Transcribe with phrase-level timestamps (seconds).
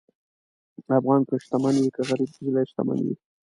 [0.97, 3.15] افغان که شتمن وي که غریب، زړه یې شتمن وي.